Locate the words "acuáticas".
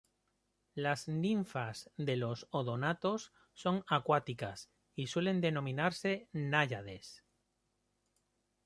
3.87-4.71